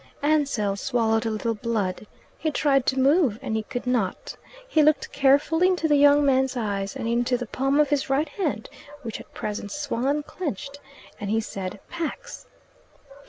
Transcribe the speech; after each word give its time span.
Ansell 0.23 0.75
swallowed 0.77 1.27
a 1.27 1.29
little 1.29 1.53
blood. 1.53 2.07
He 2.35 2.49
tried 2.49 2.87
to 2.87 2.97
move, 2.99 3.37
and 3.39 3.55
he 3.55 3.61
could 3.61 3.85
not. 3.85 4.35
He 4.67 4.81
looked 4.81 5.11
carefully 5.11 5.67
into 5.67 5.87
the 5.87 5.95
young 5.95 6.25
man's 6.25 6.57
eyes 6.57 6.95
and 6.95 7.07
into 7.07 7.37
the 7.37 7.45
palm 7.45 7.79
of 7.79 7.89
his 7.89 8.09
right 8.09 8.29
hand, 8.29 8.67
which 9.03 9.19
at 9.19 9.31
present 9.35 9.71
swung 9.71 10.07
unclenched, 10.07 10.79
and 11.19 11.29
he 11.29 11.39
said 11.39 11.79
"Pax!" 11.87 12.47